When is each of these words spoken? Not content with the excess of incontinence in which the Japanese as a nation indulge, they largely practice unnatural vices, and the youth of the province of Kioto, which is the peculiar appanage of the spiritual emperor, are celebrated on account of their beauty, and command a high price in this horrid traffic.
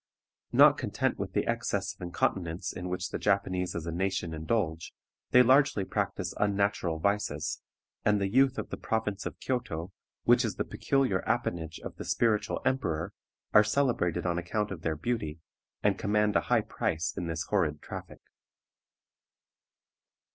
Not 0.51 0.79
content 0.79 1.19
with 1.19 1.33
the 1.33 1.45
excess 1.45 1.93
of 1.93 2.01
incontinence 2.01 2.73
in 2.73 2.89
which 2.89 3.09
the 3.09 3.19
Japanese 3.19 3.75
as 3.75 3.85
a 3.85 3.91
nation 3.91 4.33
indulge, 4.33 4.93
they 5.29 5.43
largely 5.43 5.85
practice 5.85 6.33
unnatural 6.39 6.97
vices, 6.97 7.61
and 8.03 8.19
the 8.19 8.27
youth 8.27 8.57
of 8.57 8.71
the 8.71 8.77
province 8.77 9.27
of 9.27 9.37
Kioto, 9.39 9.91
which 10.23 10.43
is 10.43 10.55
the 10.55 10.63
peculiar 10.65 11.19
appanage 11.29 11.77
of 11.81 11.97
the 11.97 12.03
spiritual 12.03 12.63
emperor, 12.65 13.13
are 13.53 13.63
celebrated 13.63 14.25
on 14.25 14.39
account 14.39 14.71
of 14.71 14.81
their 14.81 14.95
beauty, 14.95 15.39
and 15.83 15.99
command 15.99 16.35
a 16.35 16.41
high 16.49 16.61
price 16.61 17.13
in 17.15 17.27
this 17.27 17.43
horrid 17.51 17.79
traffic. 17.79 18.21